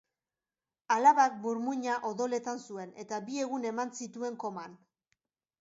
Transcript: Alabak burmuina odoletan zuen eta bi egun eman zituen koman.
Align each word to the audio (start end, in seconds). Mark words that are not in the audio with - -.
Alabak 0.95 1.35
burmuina 1.43 1.99
odoletan 2.11 2.63
zuen 2.71 2.97
eta 3.05 3.23
bi 3.29 3.39
egun 3.45 3.71
eman 3.73 3.97
zituen 4.03 4.41
koman. 4.47 4.79